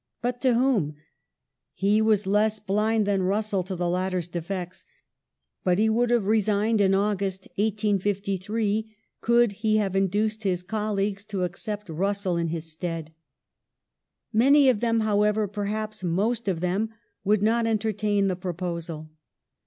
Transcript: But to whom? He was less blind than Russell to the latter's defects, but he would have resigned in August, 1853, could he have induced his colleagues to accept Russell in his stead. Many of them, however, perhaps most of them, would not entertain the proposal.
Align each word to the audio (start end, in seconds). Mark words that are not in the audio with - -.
But 0.19 0.41
to 0.41 0.55
whom? 0.55 0.95
He 1.75 2.01
was 2.01 2.25
less 2.25 2.57
blind 2.57 3.05
than 3.05 3.21
Russell 3.21 3.61
to 3.65 3.75
the 3.75 3.87
latter's 3.87 4.27
defects, 4.27 4.83
but 5.63 5.77
he 5.77 5.89
would 5.91 6.09
have 6.09 6.25
resigned 6.25 6.81
in 6.81 6.95
August, 6.95 7.47
1853, 7.57 8.95
could 9.21 9.51
he 9.51 9.77
have 9.77 9.95
induced 9.95 10.41
his 10.41 10.63
colleagues 10.63 11.23
to 11.25 11.43
accept 11.43 11.87
Russell 11.87 12.35
in 12.35 12.47
his 12.47 12.65
stead. 12.71 13.13
Many 14.33 14.69
of 14.69 14.79
them, 14.79 15.01
however, 15.01 15.47
perhaps 15.47 16.03
most 16.03 16.47
of 16.47 16.61
them, 16.61 16.89
would 17.23 17.43
not 17.43 17.67
entertain 17.67 18.25
the 18.25 18.35
proposal. 18.35 19.11